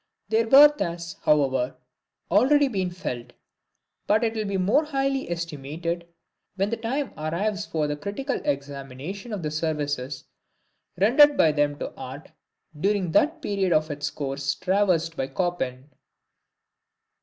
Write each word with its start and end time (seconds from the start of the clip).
Their 0.29 0.47
worth 0.47 0.79
has, 0.79 1.15
however, 1.21 1.75
already 2.31 2.67
been 2.67 2.89
felt; 2.89 3.33
but 4.07 4.23
it 4.23 4.33
will 4.33 4.45
be 4.45 4.57
more 4.57 4.83
highly 4.83 5.29
estimated 5.29 6.07
when 6.55 6.71
the 6.71 6.77
time 6.77 7.13
arrives 7.15 7.67
for 7.67 7.85
a 7.85 7.95
critical 7.95 8.41
examination 8.43 9.31
of 9.31 9.43
the 9.43 9.51
services 9.51 10.23
rendered 10.97 11.37
by 11.37 11.51
them 11.51 11.77
to 11.77 11.93
art 11.95 12.31
during 12.79 13.11
that 13.11 13.43
period 13.43 13.73
of 13.73 13.91
its 13.91 14.09
course 14.09 14.55
traversed 14.55 15.15
by 15.15 15.27
Chopin. 15.27 15.91